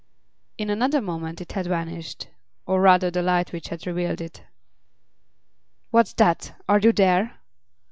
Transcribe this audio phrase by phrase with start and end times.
[0.57, 2.27] In another moment it had vanished,
[2.65, 4.41] or rather the light which had revealed it.
[5.91, 6.59] "What's that?
[6.67, 7.37] Are you there?"